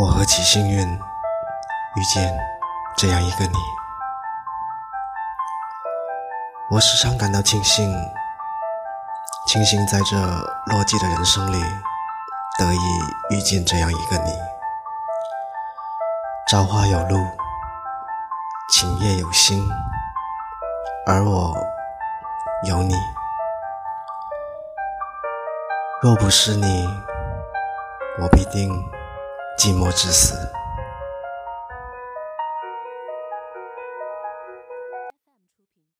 [0.00, 0.78] 我何其幸运，
[1.96, 2.32] 遇见
[2.96, 3.58] 这样一个你。
[6.70, 7.92] 我时常感到庆幸，
[9.48, 11.60] 庆幸在这落寂的人生里，
[12.60, 14.30] 得以遇见这样一个你。
[16.48, 17.26] 朝花有路，
[18.70, 19.68] 晴夜有星，
[21.08, 21.56] 而我
[22.68, 22.94] 有你。
[26.00, 26.86] 若不是你，
[28.20, 28.88] 我必定。
[29.58, 30.34] 寂寞至死。